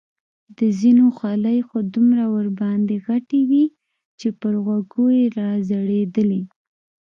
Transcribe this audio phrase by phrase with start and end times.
[0.57, 3.65] د ځینو خولۍ خو دومره ورباندې غټې وې
[4.19, 6.41] چې پر غوږو یې را ځړېدلې.